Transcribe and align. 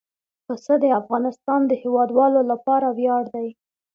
پسه 0.45 0.73
د 0.83 0.85
افغانستان 1.01 1.59
د 1.67 1.71
هیوادوالو 1.83 2.41
لپاره 2.51 2.87
ویاړ 2.97 3.23
دی. 3.35 3.47